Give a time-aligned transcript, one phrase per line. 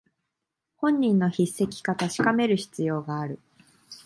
[0.77, 3.37] 本人の筆跡か確かめる必要がある